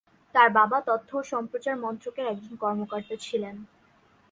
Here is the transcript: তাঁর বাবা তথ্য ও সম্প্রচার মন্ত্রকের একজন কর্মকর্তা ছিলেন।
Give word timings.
তাঁর 0.35 0.49
বাবা 0.51 0.77
তথ্য 0.87 1.09
ও 1.17 1.29
সম্প্রচার 1.31 1.75
মন্ত্রকের 1.77 2.25
একজন 2.27 2.53
কর্মকর্তা 2.55 3.15
ছিলেন। 3.19 3.55